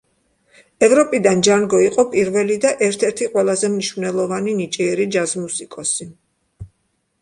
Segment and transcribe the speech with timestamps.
[0.87, 6.15] ევროპიდან ჯანგო იყო პირველი და ერთ-ერთი ყველაზე მნიშვნელოვანი ნიჭიერი ჯაზ-მუსიკოსი.